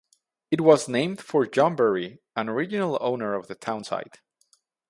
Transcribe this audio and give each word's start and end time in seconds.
It 0.49 0.61
was 0.61 0.87
named 0.89 1.21
for 1.21 1.45
John 1.45 1.75
Berry, 1.75 2.23
an 2.35 2.49
original 2.49 2.97
owner 3.01 3.35
of 3.35 3.45
the 3.45 3.53
town 3.53 3.83
site. 3.83 4.19